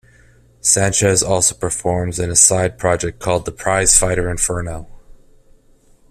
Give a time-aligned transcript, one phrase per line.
[0.61, 4.87] Sanchez also performs in a side project called The Prize Fighter Inferno.